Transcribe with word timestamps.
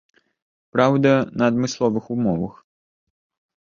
Праўда, 0.77 1.13
на 1.43 1.53
адмысловых 1.55 2.05
умовах. 2.19 2.53